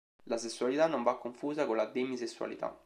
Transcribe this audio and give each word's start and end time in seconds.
L'asessualità 0.25 0.87
non 0.87 1.03
va 1.03 1.19
confusa 1.19 1.67
con 1.67 1.75
la 1.75 1.85
demisessualità. 1.85 2.75